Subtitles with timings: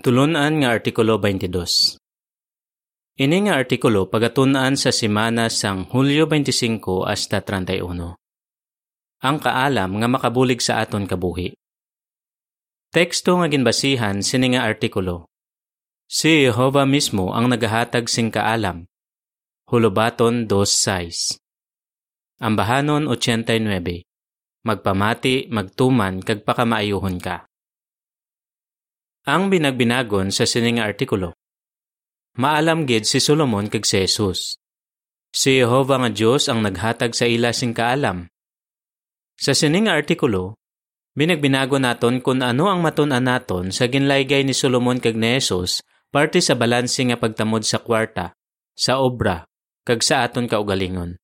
[0.00, 2.00] Tulunan nga Artikulo 22
[3.20, 8.16] Ini nga artikulo pagatunan sa simana sang Hulyo 25 hasta 31.
[9.20, 11.52] Ang kaalam nga makabulig sa aton kabuhi.
[12.88, 15.28] Teksto nga ginbasihan sini nga artikulo.
[16.08, 18.88] Si Jehovah mismo ang nagahatag sing kaalam.
[19.68, 21.36] Hulubaton 2.6
[22.40, 27.49] Ambahanon 89 Magpamati, magtuman, kag pakamaayuhon ka.
[29.28, 31.36] Ang binagbinagon sa sining artikulo.
[32.40, 34.56] Maalam gid si Solomon kag si Jesus.
[35.28, 38.32] Si Jehovah nga Dios ang naghatag sa ila sing kaalam.
[39.36, 40.56] Sa sining artikulo,
[41.12, 46.40] binagbinago naton kung ano ang matun-an naton sa ginlaygay ni Solomon kag ni Jesus parte
[46.40, 48.32] sa balanse nga pagtamod sa kwarta,
[48.72, 49.44] sa obra,
[49.84, 51.20] kag sa aton kaugalingon.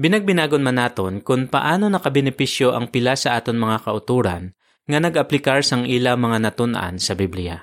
[0.00, 4.56] Binagbinagon man naton kung paano nakabenepisyo ang pila sa aton mga kauturan
[4.90, 7.62] nga nag-aplikar sang ila mga natun-an sa Biblia.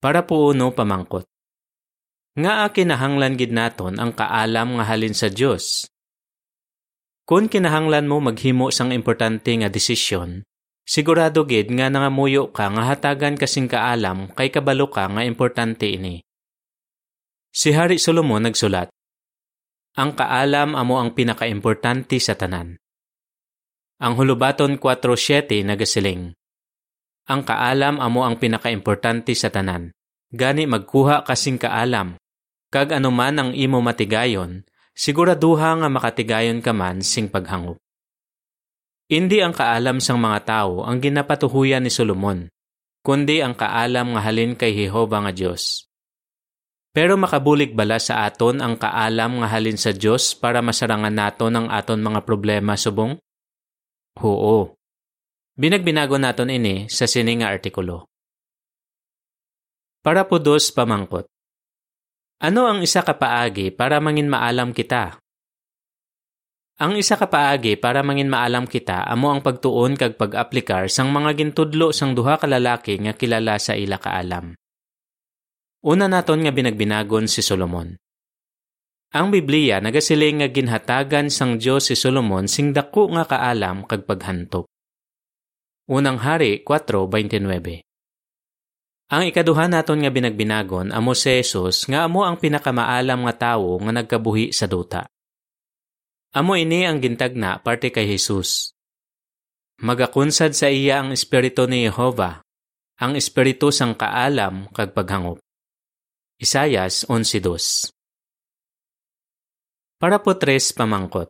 [0.00, 1.28] Para po uno pamangkot.
[2.36, 5.88] Nga kinahanglan gid naton ang kaalam nga halin sa Dios.
[7.24, 10.44] Kung kinahanglan mo maghimo sang importante nga desisyon,
[10.84, 16.20] sigurado gid nga nangamuyo ka nga hatagan kasing kaalam kay kabalo ka nga importante ini.
[17.50, 18.92] Si Hari Solomon nagsulat,
[19.96, 22.76] Ang kaalam amo ang pinakaimportante sa tanan.
[23.96, 26.36] Ang hulubaton 4.7 nagasiling.
[27.32, 29.88] Ang kaalam amo ang pinakaimportante sa tanan.
[30.28, 32.20] Gani magkuha kasing kaalam.
[32.68, 37.80] Kag anuman ang imo matigayon, siguraduha nga makatigayon ka man sing paghangop.
[39.08, 42.52] Hindi ang kaalam sang mga tao ang ginapatuhuyan ni Solomon,
[43.00, 45.88] kundi ang kaalam nga halin kay Jehova nga Dios.
[46.92, 51.72] Pero makabulig bala sa aton ang kaalam nga halin sa Dios para masarangan naton ang
[51.72, 53.16] aton mga problema subong?
[54.24, 54.72] Oo.
[55.56, 58.08] Binagbinago naton ini sa sini nga artikulo.
[60.00, 61.28] Para po dos pamangkot.
[62.40, 65.16] Ano ang isa ka paagi para mangin maalam kita?
[66.76, 71.32] Ang isa ka paagi para mangin maalam kita amo ang pagtuon kag pag-aplikar sang mga
[71.40, 74.52] gintudlo sang duha ka lalaki nga kilala sa ila kaalam.
[75.88, 77.96] Una naton nga binagbinagon si Solomon.
[79.16, 84.68] Ang Biblia nagasiling nga ginhatagan sang Dios si Solomon sing dako nga kaalam kag paghantop.
[85.88, 87.80] Unang Hari 4:29.
[89.08, 93.96] Ang ikaduha naton nga binagbinagon amo si Jesus nga amo ang pinakamaalam nga tawo nga
[93.96, 95.08] nagkabuhi sa duta.
[96.36, 98.76] Amo ini ang gintagna parte kay Jesus.
[99.80, 102.44] Magakunsad sa iya ang espiritu ni Jehova,
[103.00, 105.40] ang espiritu sang kaalam kag paghangop.
[106.36, 107.95] Isayas 11:2
[109.96, 111.28] para po tres pamangkot.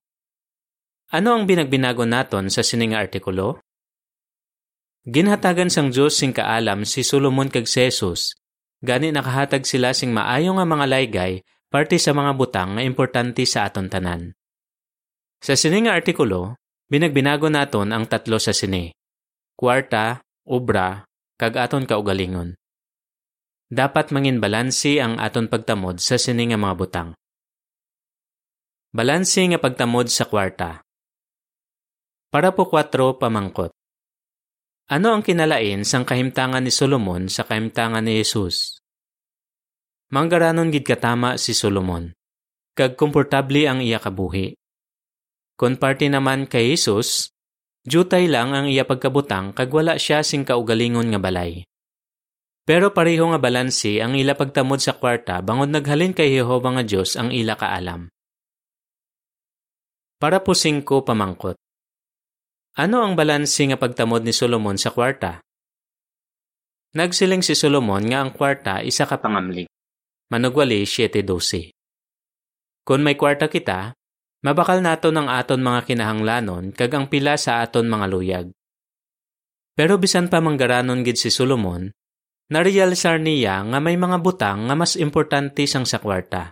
[1.15, 3.63] Ano ang binagbinago naton sa sininga artikulo?
[5.07, 8.35] Ginhatagan sang Diyos sing kaalam si Solomon kag Jesus.
[8.83, 11.33] Gani nakahatag sila sing maayo nga mga laygay
[11.71, 14.35] parte sa mga butang nga importante sa aton tanan.
[15.39, 16.59] Sa sininga artikulo,
[16.91, 18.91] binagbinago naton ang tatlo sa sini.
[19.55, 21.07] Kwarta, obra,
[21.39, 22.59] kag aton kaugalingon.
[23.71, 27.11] Dapat mangin balansi ang aton pagtamod sa sininga mga butang.
[28.97, 30.81] Balanse nga pagtamod sa kwarta.
[32.33, 33.69] Para po kwatro pamangkot.
[34.89, 38.81] Ano ang kinalain sang kahimtangan ni Solomon sa kahimtangan ni Jesus?
[40.09, 42.09] Manggaranon gid katama si Solomon.
[42.73, 44.57] Kag komportable ang iya kabuhi.
[45.61, 47.29] Kon parte naman kay Jesus,
[47.85, 51.69] jutay lang ang iya pagkabutang kag wala siya sing kaugalingon nga balay.
[52.65, 57.13] Pero pareho nga balansi ang ila pagtamod sa kwarta bangod naghalin kay Jehova nga Dios
[57.21, 58.09] ang ila kaalam.
[60.27, 61.55] Para po singko pamangkot.
[62.83, 65.39] Ano ang balansi nga pagtamod ni Solomon sa kwarta?
[66.99, 69.71] Nagsiling si Solomon nga ang kwarta isa ka pangamlig.
[70.35, 71.71] Manugwali 7.12.
[72.83, 73.95] Kung may kwarta kita,
[74.43, 78.47] mabakal nato ng aton mga kinahanglanon kag ang pila sa aton mga luyag.
[79.79, 81.87] Pero bisan pa manggaranon gid si Solomon,
[82.51, 86.51] narealisar niya nga may mga butang nga mas importante sang sa kwarta.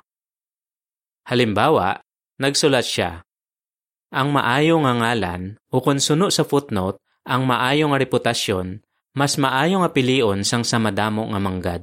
[1.26, 1.98] Halimbawa,
[2.38, 3.23] nagsulat siya,
[4.10, 8.84] ang maayo nga ngalan o kung suno sa footnote ang maayo nga reputasyon,
[9.16, 11.80] mas maayo nga pilion sang sa madamo nga manggad.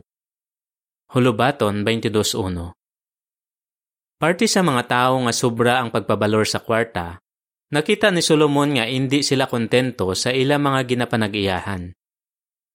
[1.12, 2.75] Hulubaton 22.1
[4.21, 7.18] Parte sa mga tao nga sobra ang pagpabalor sa kwarta,
[7.73, 11.89] nakita ni Solomon nga hindi sila kontento sa ila mga ginapanag-iyahan.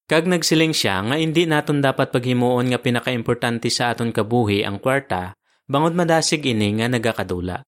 [0.07, 5.35] Kag nagsiling siya nga hindi naton dapat paghimuon nga pinakaimportante sa aton kabuhi ang kwarta,
[5.71, 7.63] bangod madasig ini nga nagakadula.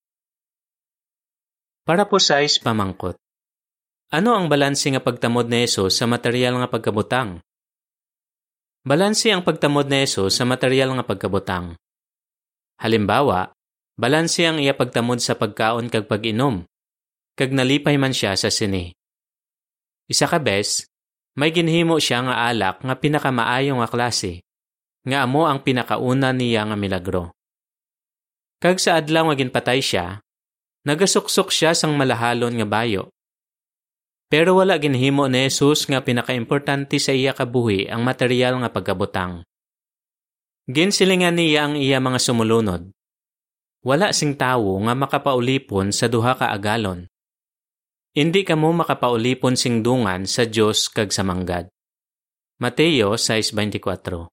[1.88, 3.17] Para po sa is pamangkot.
[4.12, 7.40] Ano ang balanse nga pagtamod ni Jesus sa material nga pagkabutang?
[8.85, 11.81] Balansi ang pagtamod ni Jesus sa material nga pagkabutang.
[12.76, 13.56] Halimbawa,
[13.96, 16.69] balansi ang iya pagtamod sa pagkaon kag pag-inom,
[17.40, 18.93] kag nalipay man siya sa sini.
[20.12, 20.85] Isa ka bes,
[21.40, 24.44] may ginhimo siya nga alak nga pinakamaayo nga klase,
[25.08, 27.32] nga amo ang pinakauna niya nga milagro.
[28.61, 30.20] Kag sa adlaw nga ginpatay siya,
[30.88, 33.12] nagasuksok siya sang malahalon nga bayo.
[34.32, 39.44] Pero wala ginhimo ni Jesus nga pinakaimportante sa iya kabuhi ang material nga pagkabutang.
[40.69, 42.93] Ginsilingan niya ang iya mga sumulunod.
[43.85, 47.08] Wala sing tawo nga makapaulipon sa duha ka agalon.
[48.12, 51.73] Hindi kamo makapaulipon sing dungan sa Dios kag sa manggad.
[52.61, 54.29] Mateo 6:24.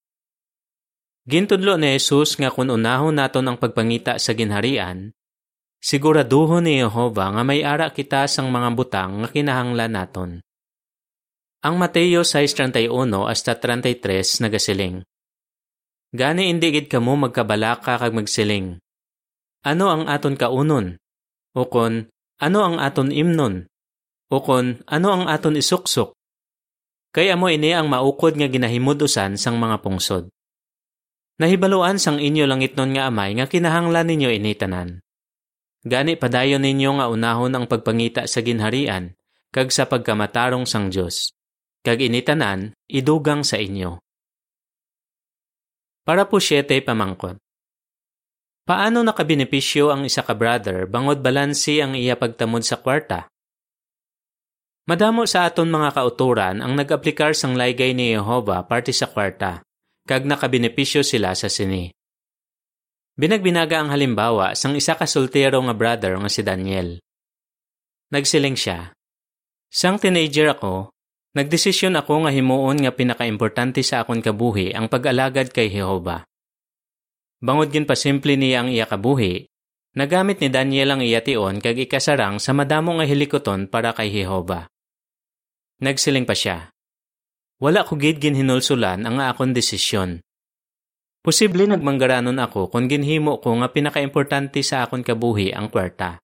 [1.24, 5.16] Gintudlo ni Jesus nga kun unahon naton ang pagpangita sa ginharian,
[5.86, 10.32] siguraduhon ni Jehova nga may ara kita sang mga butang nga kinahanglan naton.
[11.62, 12.90] Ang Mateo 6:31
[13.30, 15.06] hasta 33 nagasiling.
[16.10, 18.82] Gani indi gid kamo magkabalaka kag magsiling.
[19.62, 20.98] Ano ang aton kaunon?
[21.54, 22.10] O kon,
[22.42, 23.66] ano ang aton imnon?
[24.30, 26.14] O kon, ano ang aton isuksok?
[27.14, 30.30] Kaya mo ini ang maukod nga ginahimudusan sang mga pungsod.
[31.40, 35.05] Nahibaluan sang inyo langit nun nga amay nga kinahanglan ninyo initanan.
[35.86, 39.14] Gani padayon ninyo nga unahon ang pagpangita sa ginharian,
[39.54, 41.30] kag sa pagkamatarong sang Diyos.
[41.86, 44.02] Kag initanan, idugang sa inyo.
[46.02, 47.38] Para po siyete pamangkot.
[48.66, 53.30] Paano nakabenepisyo ang isa ka brother bangod balansi ang iya pagtamod sa kwarta?
[54.90, 59.62] Madamo sa aton mga kauturan ang nag-aplikar sang laygay ni Jehova parte sa kwarta,
[60.10, 61.94] kag nakabenepisyo sila sa sini.
[63.16, 67.00] Binagbinaga ang halimbawa sang isa ka soltero nga brother nga si Daniel.
[68.12, 68.92] Nagsiling siya.
[69.72, 70.96] Sang teenager ako,
[71.36, 76.24] Nagdesisyon ako nga himuon nga pinakaimportante sa akon kabuhi ang pag-alagad kay Jehova.
[77.44, 79.44] Bangod gin pa simple niya ang iya kabuhi,
[80.00, 84.72] nagamit ni Daniel ang iya tion kag ikasarang sa madamo nga hilikoton para kay Jehova.
[85.84, 86.72] Nagsiling pa siya.
[87.60, 90.24] Wala ko gid ginhinulsulan ang akon desisyon.
[91.26, 96.22] Posible nagmanggaranon ako kung ginhimo ko nga pinakaimportante sa akon kabuhi ang kwarta.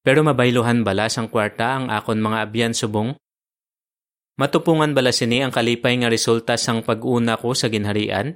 [0.00, 3.12] Pero mabayluhan bala sang kwarta ang akon mga abyan subong?
[4.40, 8.32] Matupungan bala sini ang kalipay nga resulta sang pag-una ko sa ginharian?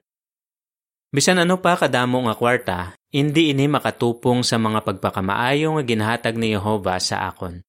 [1.09, 2.79] Bisan ano pa kadamo nga kwarta,
[3.09, 7.65] hindi ini makatupong sa mga pagpakamaayo nga ginhatag ni Jehova sa akon.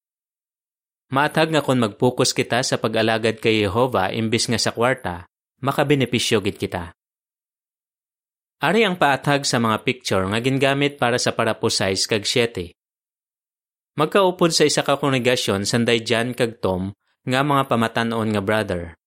[1.08, 5.24] Maatag nga kung mag-focus kita sa pag-alagad kay Jehova imbis nga sa kwarta,
[5.64, 6.97] makabenepisyo gid kita.
[8.58, 12.74] Ari ang paatag sa mga picture nga gingamit para sa paraposize kag 7.
[13.94, 16.90] Magkaupod sa isa ka kongregasyon sanday Jan kag Tom
[17.22, 18.98] nga mga pamatanon nga brother.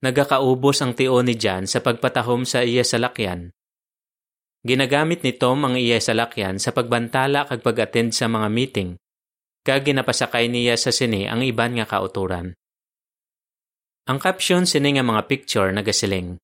[0.00, 3.52] Nagakaubos ang tio ni Jan sa pagpatahom sa iya salakyan.
[4.64, 8.96] Ginagamit ni Tom ang iya salakyan sa pagbantala kag pag-attend sa mga meeting,
[9.68, 12.56] kag ginapasakay niya sa sini ang iban nga kauturan.
[14.08, 16.40] Ang caption sini nga mga picture nagasiling.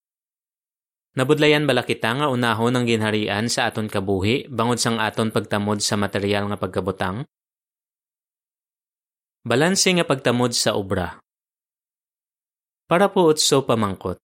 [1.16, 5.96] Nabudlayan bala kita nga unahon ang ginharian sa aton kabuhi bangod sang aton pagtamod sa
[5.96, 7.24] material nga pagkabutang?
[9.40, 11.16] Balanse nga pagtamod sa obra.
[12.84, 14.20] Para po utso pamangkot.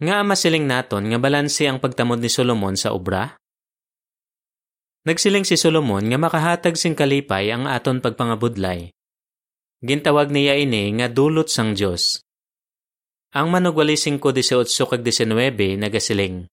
[0.00, 3.36] Nga masiling naton nga balanse ang pagtamod ni Solomon sa obra?
[5.04, 8.88] Nagsiling si Solomon nga makahatag sing kalipay ang aton pagpangabudlay.
[9.84, 12.23] Gintawag niya ini nga dulot sang Dios.
[13.34, 16.46] Ang manugwali 5:18 kag 19 nagasiling.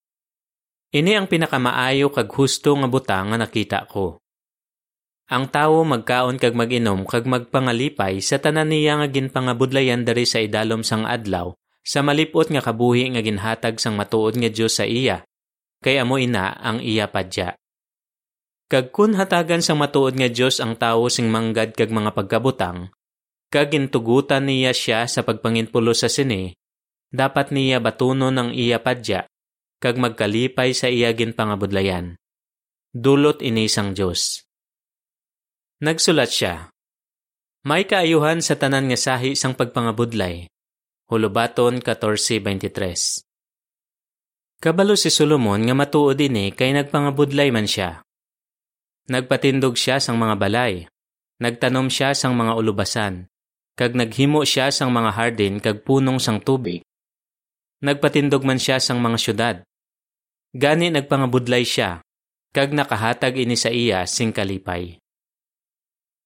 [0.89, 4.17] Ini ang pinakamaayo kag husto nga butang nga nakita ko.
[5.29, 10.81] Ang tawo magkaon kag maginom kag magpangalipay sa tanan niya nga ginpangabudlayan dari sa idalom
[10.81, 11.53] sang adlaw
[11.85, 15.21] sa malipot nga kabuhi nga ginhatag sang matuod nga Dios sa iya
[15.85, 17.61] kay amo ina ang iya padya.
[18.73, 22.89] Kag kun hatagan sang matuod nga Dios ang tawo sing manggad kag mga pagkabutang
[23.53, 26.57] kag gintugutan niya siya sa pagpanginpulo sa sini
[27.11, 29.27] dapat niya batunon ang iya padya
[29.83, 32.15] kag magkalipay sa iya ginpangabudlayan.
[32.91, 34.43] Dulot ini sang Dios.
[35.81, 36.69] Nagsulat siya.
[37.65, 40.45] May kaayuhan sa tanan nga sahi sang pagpangabudlay.
[41.09, 43.25] Hulubaton 14:23.
[44.61, 48.05] Kabalo si Solomon nga matuod ini kay nagpangabudlay man siya.
[49.09, 50.85] Nagpatindog siya sang mga balay.
[51.41, 53.25] Nagtanom siya sang mga ulubasan.
[53.73, 56.85] Kag naghimo siya sang mga hardin kag punong sang tubig.
[57.81, 59.55] Nagpatindog man siya sang mga syudad.
[60.53, 62.05] Gani nagpangabudlay siya,
[62.53, 65.01] kag nakahatag ini sa iya sing kalipay.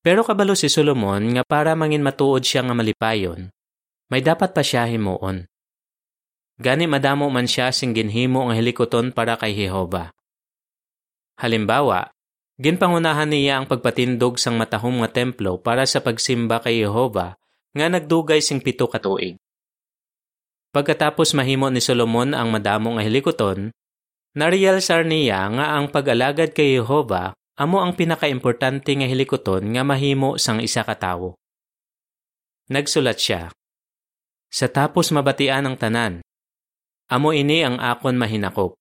[0.04, 3.48] Pero kabalo si Solomon nga para mangin matuod siya nga malipayon,
[4.12, 5.48] may dapat pa siya himuon.
[6.60, 10.12] Gani madamo man siya sing ginhimo ang helikoton para kay Jehova.
[11.40, 12.12] Halimbawa,
[12.60, 17.40] ginpangunahan niya ang pagpatindog sang matahom nga templo para sa pagsimba kay Jehova
[17.72, 19.40] nga nagdugay sing pito ka tuig.
[20.75, 23.72] Pagkatapos mahimo ni Solomon ang madamo nga helikoton,
[24.36, 30.60] nariyalsar niya nga ang pag-alagad kay Jehova amo ang pinakaimportante nga helikoton nga mahimo sang
[30.60, 31.39] isa ka tawo.
[32.67, 33.48] Nagsulat siya,
[34.51, 36.20] Sa tapos mabatian ang tanan,
[37.08, 38.75] amo ini ang akon mahinakop.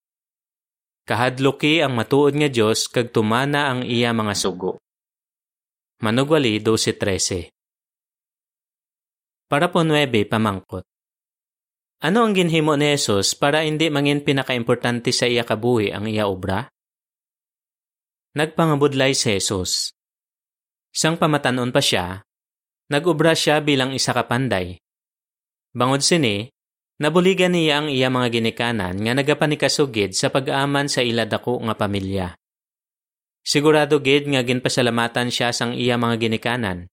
[1.06, 4.82] Kahadloki ang matuod nga Dios kag tumana ang iya mga sugo.
[6.02, 7.54] Manugwali 12:13.
[9.46, 10.93] Para po 9 pamangkot.
[12.04, 16.68] Ano ang ginhimo ni Jesus para hindi mangin pinakaimportante sa iya kabuhi ang iya obra?
[18.36, 19.96] Nagpangabudlay si Jesus.
[20.92, 22.20] Sang pamatanon pa siya,
[22.92, 24.76] nagubra siya bilang isa ka panday.
[25.72, 26.52] Bangod sini,
[26.94, 32.38] Nabuligan niya ang iya mga ginikanan nga nagapanikasugid sa pag-aman sa ila dako nga pamilya.
[33.42, 36.86] Sigurado gid nga ginpasalamatan siya sang iya mga ginikanan.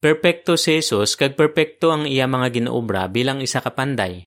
[0.00, 4.22] Perpekto si Jesus kag perpekto ang iya mga ginuobra bilang isa ka panday.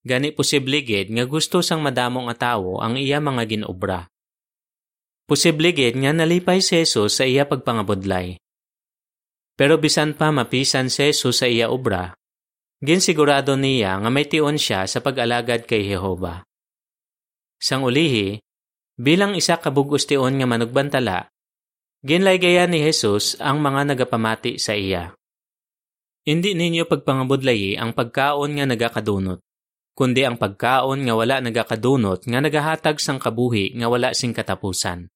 [0.00, 4.08] Gani posible gid nga gusto sang madamo nga tawo ang iya mga ginuobra.
[5.28, 8.40] Posible gid nga nalipay si Jesus sa iya pagpangabudlay.
[9.60, 12.16] Pero bisan pa mapisan si Jesus sa iya obra,
[12.80, 16.48] Ginsigurado niya nga may tion siya sa pag-alagad kay Jehova.
[17.60, 18.40] Sang ulihi,
[18.96, 21.28] bilang isa kabugos tion nga manugbantala,
[22.00, 25.12] ginlaygaya ni Jesus ang mga nagapamati sa iya.
[26.24, 29.40] Hindi ninyo pagpangabudlayi ang pagkaon nga nagakadunot,
[29.96, 35.08] kundi ang pagkaon nga wala nagakadunot nga nagahatag sang kabuhi nga wala sing katapusan.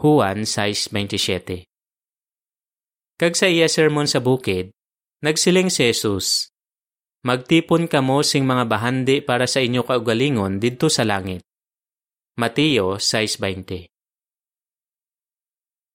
[0.00, 1.68] Juan 6.27
[3.20, 4.72] Kag sa iya sermon sa bukid,
[5.22, 6.52] nagsiling si Jesus,
[7.22, 11.46] Magtipon kamo sing mga bahandi para sa inyo kaugalingon didto sa langit.
[12.34, 13.91] Mateo 6.20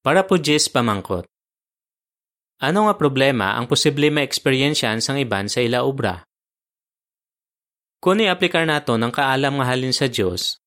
[0.01, 1.25] Para po Jis pamangkot.
[2.58, 6.25] Ano nga problema ang posible ma-experiensyan sang iban sa ila obra?
[8.01, 10.58] Kung i-aplikar nato ng kaalam nga halin sa Dios,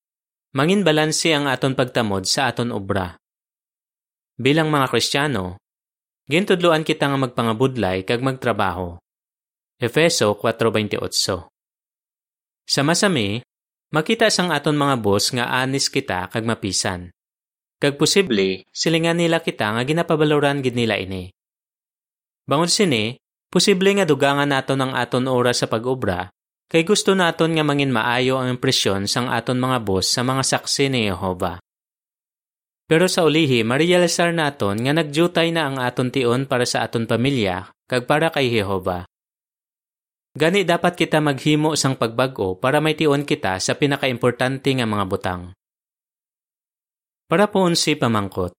[0.55, 3.15] mangin balanse ang aton pagtamod sa aton obra.
[4.39, 5.59] Bilang mga Kristiyano,
[6.27, 8.99] gintudloan kita nga magpangabudlay kag magtrabaho
[9.81, 11.01] Efeso 4.28
[12.69, 13.41] Sa masami,
[13.89, 17.09] makita sang aton mga boss nga anis kita kag mapisan.
[17.81, 21.33] Kag posible, silingan nila kita nga ginapabaloran gid nila ini.
[22.45, 23.17] Bangon sini,
[23.49, 26.29] posible nga dugangan naton ang aton oras sa pag-obra,
[26.69, 30.93] kay gusto naton nga mangin maayo ang impresyon sang aton mga boss sa mga saksi
[30.93, 31.57] ni Jehova.
[32.85, 37.73] Pero sa ulihi, marialisar naton nga nagjutay na ang aton tion para sa aton pamilya
[37.89, 39.09] kag para kay Jehova.
[40.37, 45.41] Gani dapat kita maghimo sang pagbago para may tion kita sa pinakaimportante nga mga butang.
[47.31, 48.51] Para po si pamangkot.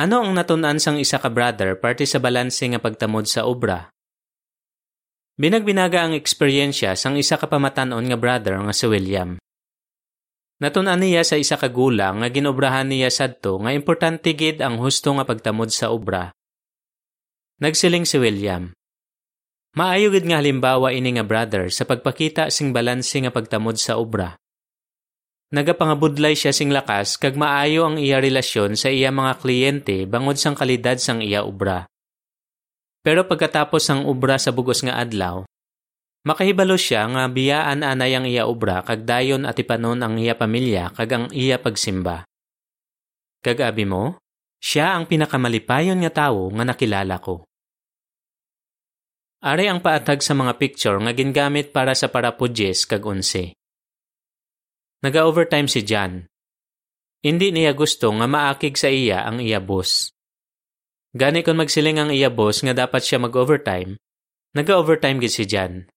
[0.00, 3.92] Ano ang natunan sang isa ka brother parte sa balanse nga pagtamod sa obra?
[5.36, 9.36] Binagbinaga ang eksperyensya sang isa ka pamatanon nga brother nga si William.
[10.64, 15.12] Natunan niya sa isa ka gulang nga ginobrahan niya sadto nga importante gid ang husto
[15.12, 16.32] nga pagtamod sa obra.
[17.60, 18.72] Nagsiling si William.
[19.76, 24.39] Maayo gid nga halimbawa ini nga brother sa pagpakita sing balanse nga pagtamod sa obra.
[25.50, 30.54] Nagapangabudlay siya sing lakas kag maayo ang iya relasyon sa iya mga kliyente bangod sang
[30.54, 31.90] kalidad sang iya obra.
[33.02, 35.42] Pero pagkatapos ang obra sa bugos nga adlaw,
[36.22, 40.94] makahibalo siya nga biyaan anay ang iya obra kag dayon at ipanon ang iya pamilya
[40.94, 42.22] kag ang iya pagsimba.
[43.42, 44.22] Kag abi mo,
[44.62, 47.42] siya ang pinakamalipayon nga tawo nga nakilala ko.
[49.42, 53.58] Ari ang paatag sa mga picture nga gingamit para sa parapudjes kag unse.
[55.00, 56.28] Naga-overtime si John.
[57.24, 60.12] Hindi niya gusto nga maakig sa iya ang iya boss.
[61.16, 63.96] Gani kon magsiling ang iya boss nga dapat siya mag-overtime,
[64.52, 65.88] naga-overtime gid si John.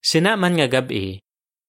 [0.00, 1.20] Sinaman nga gabi,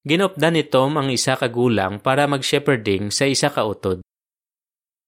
[0.08, 4.00] ginopdan ni Tom ang isa ka gulang para mag-shepherding sa isa ka utod.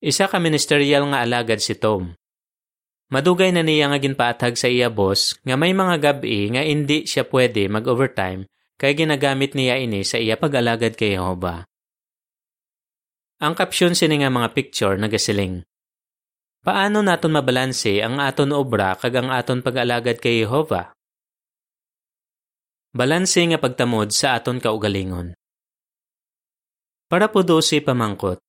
[0.04, 2.12] Isa ka ministerial nga alagad si Tom.
[3.16, 7.24] Madugay na niya nga ginpaatag sa iya boss nga may mga gabi nga hindi siya
[7.32, 8.44] pwede mag-overtime
[8.84, 11.64] kay ginagamit niya ini sa iya pag-alagad kay Jehova.
[13.40, 15.64] Ang kapsyon sini nga mga picture nagasiling.
[16.60, 20.92] Paano naton mabalanse ang aton obra kag ang aton pag-alagad kay Jehova?
[22.92, 25.32] Balanse nga pagtamod sa aton kaugalingon.
[27.08, 28.44] Para po 12 pamangkot.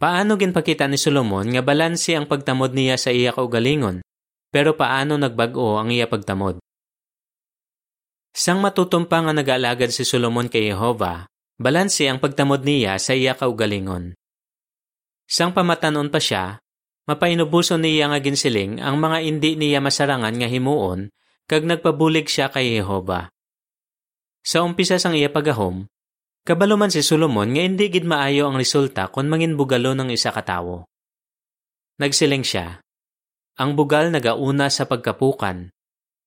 [0.00, 4.00] Paano ginpakita ni Solomon nga balanse ang pagtamod niya sa iya kaugalingon,
[4.48, 6.64] pero paano nagbago ang iya pagtamod?
[8.34, 14.18] Sang matutumpa nga nag-aalagad si Solomon kay Jehova, balanse ang pagtamod niya sa iya kaugalingon.
[15.30, 16.58] Sang pamatanon pa siya,
[17.06, 21.14] mapainubuso niya nga ginsiling ang mga indi niya masarangan nga himuon
[21.46, 23.30] kag nagpabulig siya kay Jehova.
[24.42, 25.86] Sa umpisa sang iya pagahom,
[26.42, 30.34] kabalo man si Solomon nga hindi gid maayo ang resulta kung mangin bugalo ng isa
[30.34, 30.82] katawo.
[32.02, 32.82] Nagsiling siya,
[33.62, 35.70] ang bugal nagauna sa pagkapukan,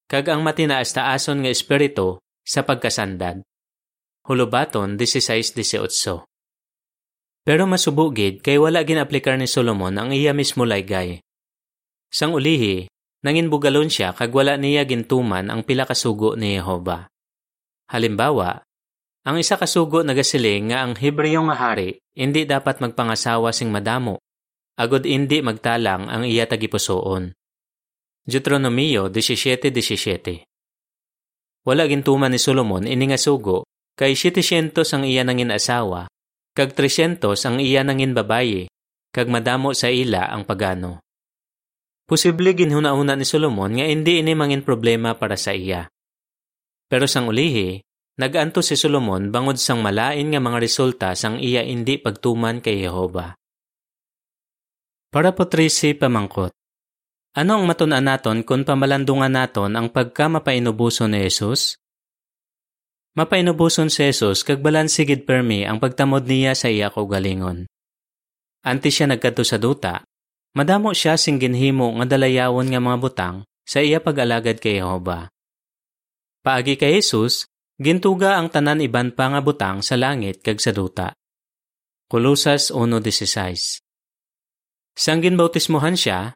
[0.08, 3.44] kag ang matinaas-taason nga espiritu sa pagkasandad.
[4.24, 6.24] Hulubaton 16-18
[7.44, 11.20] Pero masubugid kay wala ginaplikar ni Solomon ang iya mismo laygay.
[12.08, 12.88] Sang ulihi,
[13.24, 17.12] nangin bugalon siya kag wala niya gintuman ang pila kasugo ni Jehova.
[17.92, 18.64] Halimbawa,
[19.28, 24.24] ang isa kasugo nagasiling nga ang Hebreo nga hari hindi dapat magpangasawa sing madamo,
[24.80, 27.37] agod hindi magtalang ang iya tagipusoon.
[28.28, 30.44] Deuteronomio 17.17
[31.64, 33.64] Wala gintuman ni Solomon ini nga sugo,
[33.96, 36.12] kay 700 ang iya nangin asawa,
[36.52, 38.68] kag 300 ang iya nangin babaye,
[39.16, 41.00] kag madamo sa ila ang pagano.
[42.04, 45.88] Posible ginhuna-una ni Solomon nga hindi ini mangin problema para sa iya.
[46.92, 47.80] Pero sang ulihi,
[48.20, 53.40] naganto si Solomon bangod sang malain nga mga resulta sang iya hindi pagtuman kay Jehova.
[55.16, 56.52] Para po pamangkot.
[57.38, 61.78] Ano ang matunan naton kung pamalandungan naton ang pagka mapainubuson ni Jesus?
[63.14, 67.70] Mapainubuson si Jesus kag balansigid permi ang pagtamod niya sa iya galingon.
[68.66, 70.02] Anti siya nagkadto sa duta,
[70.58, 75.30] madamo siya sing ginhimo nga dalayawon nga mga butang sa iya pag-alagad kay Jehova.
[76.42, 77.46] Paagi kay Jesus,
[77.78, 81.14] gintuga ang tanan iban pa nga butang sa langit kag sa duta.
[82.10, 83.86] Kolosas 1.16
[84.98, 86.34] Sang ginbautismohan siya,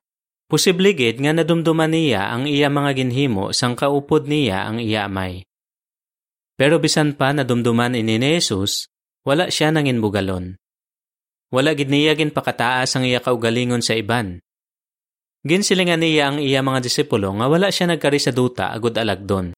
[0.51, 5.48] Posible gid nga nadumduman niya ang iya mga ginhimo sang kaupod niya ang iya amay.
[6.60, 8.91] Pero bisan pa nadumduman ini ni Jesus,
[9.24, 10.59] wala siya nangin bugalon.
[11.55, 14.44] Wala gid niya gin pakataas ang iya kaugalingon sa iban.
[15.48, 19.55] Ginsilingan niya ang iya mga disipulo nga wala siya nagkari sa duta agud alagdon.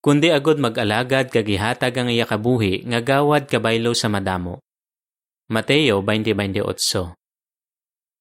[0.00, 4.64] Kundi agud mag-alagad kagihatag ang iya kabuhi nga gawad kabaylo sa madamo.
[5.52, 7.21] Mateo 20:28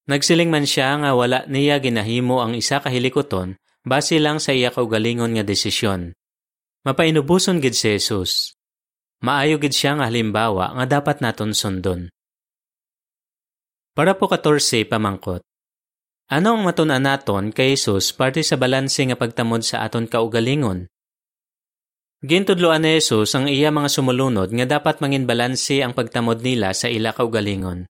[0.10, 5.38] Nagsiling man siya nga wala niya ginahimo ang isa kahilikoton base lang sa iya kaugalingon
[5.38, 6.14] nga desisyon.
[6.82, 8.58] Mapainubuson gid si Jesus.
[9.22, 12.10] Maayo gid siya nga halimbawa nga dapat naton sundon.
[13.94, 15.46] Para po 14 pamangkot.
[16.32, 20.90] Ano ang matunan naton kay Jesus parte sa balanse nga pagtamod sa aton kaugalingon?
[22.22, 26.90] Gintudloan ni Jesus ang iya mga sumulunod nga dapat mangin balanse ang pagtamod nila sa
[26.90, 27.90] ila kaugalingon.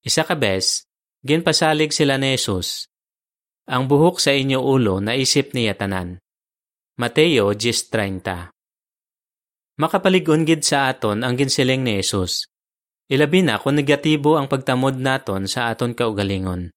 [0.00, 0.89] Isa ka bes,
[1.20, 2.88] Ginpasalig sila ni Jesus.
[3.68, 6.16] Ang buhok sa inyo ulo naisip niya tanan.
[6.96, 8.48] Mateo 10.30
[9.76, 12.48] Makapaligon gid sa aton ang ginsiling ni Jesus.
[13.12, 16.72] Ilabi na kung negatibo ang pagtamod naton sa aton kaugalingon.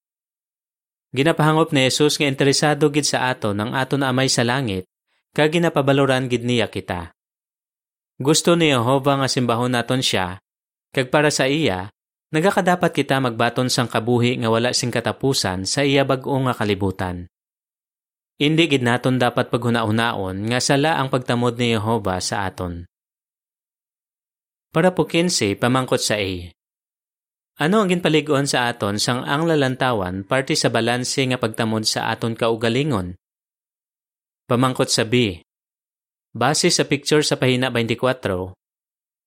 [1.15, 4.91] Ginapahangop ni Jesus nga interesado gid sa aton ang aton amay sa langit,
[5.32, 7.15] kag ginapabaloran gid niya kita.
[8.19, 10.36] Gusto ni Jehova nga simbahon naton siya,
[10.91, 11.95] kag para sa iya,
[12.34, 17.30] Nagakadapat kita magbaton sang kabuhi nga wala sing katapusan sa iya bag-o nga kalibutan.
[18.41, 22.89] Hindi gid naton dapat paghuna-unaon nga sala ang pagtamod ni Jehova sa aton.
[24.74, 26.50] Para po 15 pamangkot sa A.
[27.62, 32.34] Ano ang ginpaligon sa aton sang ang lalantawan parte sa balanse nga pagtamod sa aton
[32.34, 33.13] kaugalingon?
[34.50, 35.38] Pamangkot sa B.
[36.34, 38.58] Base sa picture sa pahina 24,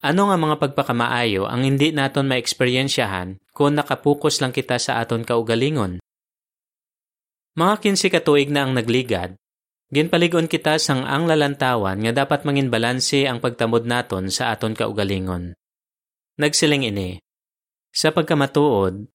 [0.04, 6.02] ano nga mga pagpakamaayo ang hindi naton maeksperiensyahan kung nakapukus lang kita sa aton kaugalingon?
[7.56, 9.40] Mga kinsi katuig na ang nagligad,
[9.88, 15.56] ginpaligon kita sang ang lalantawan nga dapat mangin balanse ang pagtamod naton sa aton kaugalingon.
[16.36, 17.16] Nagsiling ini,
[17.96, 19.08] sa pagkamatuod,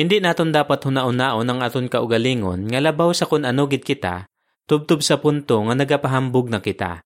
[0.00, 4.24] hindi naton dapat hunaon-naon ang aton kaugalingon nga labaw sa kun ano gid kita,
[4.64, 7.04] tubtub sa punto nga nagapahambog na kita.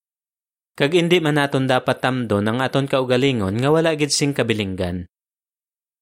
[0.78, 5.10] Kag indi man naton dapat tamdon ang aton kaugalingon nga wala gid sing kabilinggan.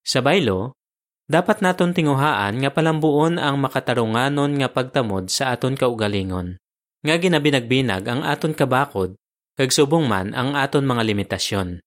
[0.05, 0.77] Sa baylo,
[1.25, 6.61] dapat naton tinguhaan nga palambuon ang makatarunganon nga pagtamod sa aton kaugalingon.
[7.01, 9.17] Nga ginabinagbinag ang aton kabakod,
[9.57, 11.81] kag subong man ang aton mga limitasyon.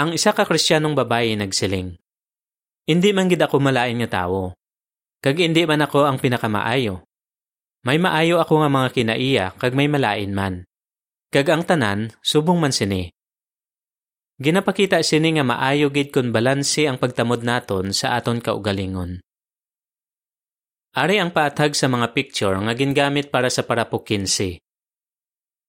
[0.00, 1.92] Ang isa ka kristyanong babae nagsiling,
[2.88, 4.56] Hindi man gid ako malain nga tawo.
[5.20, 7.04] Kag hindi man ako ang pinakamaayo.
[7.84, 10.64] May maayo ako nga mga kinaiya kag may malain man.
[11.26, 13.10] Kag ang tanan, subong man sini.
[14.38, 19.18] Ginapakita sini nga maayo gid kun balanse ang pagtamod naton sa aton kaugalingon.
[20.96, 24.62] Ari ang paatag sa mga picture nga gingamit para sa 15.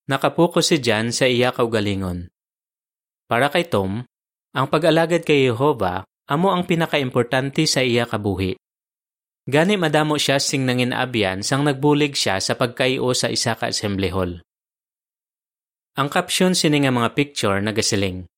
[0.08, 2.32] Nakapokus si Jan sa iya kaugalingon.
[3.28, 4.08] Para kay Tom,
[4.56, 8.56] ang pag-alagad kay Jehova amo ang pinakaimportante sa iya kabuhi.
[9.48, 14.12] Gani madamo siya sing nangin abyan sang nagbulig siya sa pagkaio sa isa ka assembly
[14.12, 14.44] hall.
[15.98, 18.30] Ang caption sini nga mga picture nagasiling.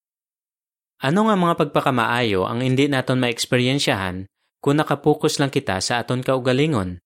[1.04, 4.24] Ano nga mga pagpakamaayo ang hindi naton maeksperiensyahan
[4.64, 7.04] kung nakapokus lang kita sa aton kaugalingon?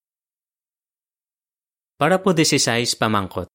[1.98, 3.50] Para po 16 pamangkot.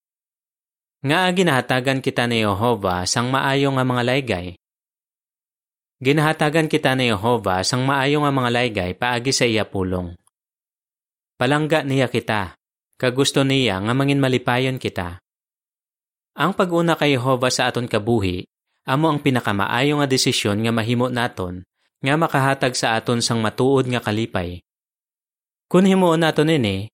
[1.07, 4.47] Nga ginahatagan kita ni Jehova sang maayo nga mga laygay.
[6.03, 10.19] Ginahatagan kita ni Jehova sang maayo nga mga laygay paagi sa iya pulong.
[11.39, 12.59] Palangga niya kita,
[12.99, 15.23] kagusto niya nga mangin malipayon kita.
[16.39, 18.47] Ang pag-una kay Jehova sa aton kabuhi,
[18.87, 21.67] amo ang pinakamaayo nga desisyon nga mahimo naton
[21.99, 24.63] nga makahatag sa aton sang matuod nga kalipay.
[25.67, 26.87] Kung himuon naton ini,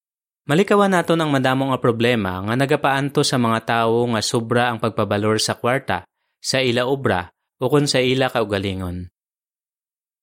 [0.45, 5.41] Malikawan naton ang madamong nga problema nga nagapaanto sa mga tawo nga sobra ang pagpabalor
[5.41, 6.05] sa kwarta,
[6.37, 9.09] sa ila obra, o kun sa ila kaugalingon.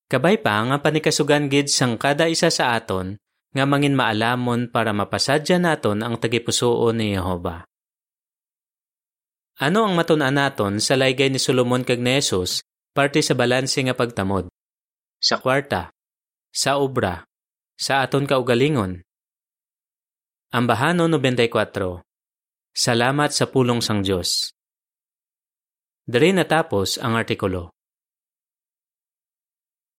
[0.05, 3.17] Kabay pa nga panikasugan gid sang kada isa sa aton
[3.49, 7.65] nga mangin maalamon para mapasadya naton ang tagipusoon ni Jehova.
[9.61, 12.65] Ano ang matun-an naton sa laygay ni Solomon kag ni Jesus
[12.97, 14.49] parte sa balanse nga pagtamod?
[15.21, 15.93] Sa kwarta,
[16.49, 17.21] sa obra,
[17.77, 19.05] sa aton kaugalingon,
[20.51, 21.47] Ambahano 94
[22.75, 24.51] Salamat sa pulong sang Diyos.
[26.03, 27.71] Dari natapos ang artikulo.